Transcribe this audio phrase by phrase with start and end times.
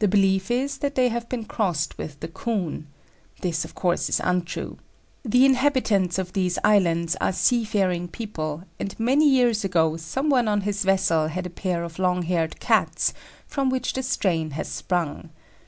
[0.00, 2.88] The belief is that they have been crossed with the 'Coon.'
[3.40, 4.78] This, of course, is untrue.
[5.24, 10.62] The inhabitants of these islands are seafaring people, and many years ago some one on
[10.62, 13.14] his vessel had a pair of long haired Cats
[13.46, 15.30] from which the strain has sprung.